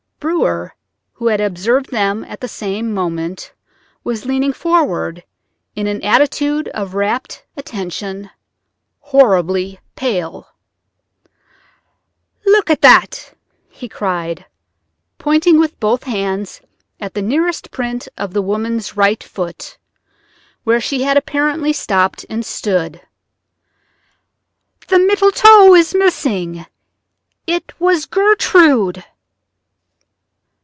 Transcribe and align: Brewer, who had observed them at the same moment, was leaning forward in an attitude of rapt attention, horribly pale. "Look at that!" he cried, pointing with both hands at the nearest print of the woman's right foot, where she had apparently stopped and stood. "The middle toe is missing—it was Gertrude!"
Brewer, 0.21 0.75
who 1.13 1.29
had 1.29 1.41
observed 1.41 1.89
them 1.89 2.23
at 2.25 2.41
the 2.41 2.47
same 2.47 2.93
moment, 2.93 3.53
was 4.03 4.23
leaning 4.27 4.53
forward 4.53 5.23
in 5.75 5.87
an 5.87 6.03
attitude 6.03 6.67
of 6.69 6.93
rapt 6.93 7.43
attention, 7.57 8.29
horribly 8.99 9.79
pale. 9.95 10.47
"Look 12.45 12.69
at 12.69 12.83
that!" 12.83 13.33
he 13.67 13.89
cried, 13.89 14.45
pointing 15.17 15.57
with 15.59 15.79
both 15.79 16.03
hands 16.03 16.61
at 16.99 17.15
the 17.15 17.23
nearest 17.23 17.71
print 17.71 18.07
of 18.15 18.33
the 18.33 18.43
woman's 18.43 18.95
right 18.95 19.23
foot, 19.23 19.79
where 20.63 20.79
she 20.79 21.01
had 21.01 21.17
apparently 21.17 21.73
stopped 21.73 22.27
and 22.29 22.45
stood. 22.45 23.01
"The 24.87 24.99
middle 24.99 25.31
toe 25.31 25.73
is 25.73 25.95
missing—it 25.95 26.69
was 27.79 28.05
Gertrude!" 28.05 29.03